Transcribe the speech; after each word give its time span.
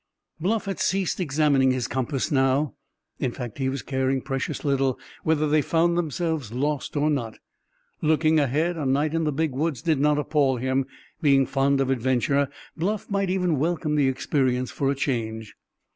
Bluff 0.39 0.65
had 0.65 0.79
ceased 0.79 1.19
examining 1.19 1.69
his 1.69 1.87
compass 1.87 2.31
now. 2.31 2.73
In 3.19 3.31
fact, 3.31 3.59
he 3.59 3.69
was 3.69 3.83
caring 3.83 4.19
precious 4.19 4.65
little 4.65 4.97
whether 5.23 5.47
they 5.47 5.61
found 5.61 5.95
themselves 5.95 6.51
lost 6.51 6.97
or 6.97 7.07
not. 7.07 7.37
Looking 8.01 8.39
ahead, 8.39 8.77
a 8.77 8.85
night 8.87 9.13
in 9.13 9.25
the 9.25 9.31
Big 9.31 9.51
Woods 9.51 9.79
did 9.83 9.99
not 9.99 10.17
appall 10.17 10.57
him; 10.57 10.87
being 11.21 11.45
fond 11.45 11.79
of 11.79 11.91
adventure, 11.91 12.49
Bluff 12.75 13.11
might 13.11 13.29
even 13.29 13.59
welcome 13.59 13.93
the 13.93 14.07
experience 14.07 14.71
for 14.71 14.89
a 14.89 14.95
change. 14.95 15.53